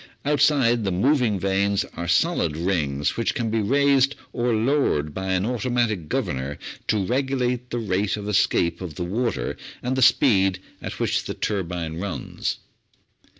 Outside 0.25 0.83
the 0.83 0.91
moving 0.91 1.39
vanes 1.39 1.85
are 1.95 2.07
solid 2.07 2.57
rings 2.57 3.15
which 3.17 3.35
can 3.35 3.51
be 3.51 3.61
raised 3.61 4.15
or 4.33 4.51
lowered 4.55 5.13
by 5.13 5.27
an 5.33 5.45
automatic 5.45 6.09
governor 6.09 6.57
to 6.87 7.05
regulate 7.05 7.69
the 7.69 7.77
rate 7.77 8.17
of 8.17 8.27
escape 8.27 8.81
of 8.81 8.95
the 8.95 9.05
water 9.05 9.55
and 9.83 9.95
the 9.95 10.01
speed 10.01 10.57
at 10.81 10.99
which 10.99 11.25
the 11.25 11.35
turbine 11.35 11.99
runs. 11.99 12.57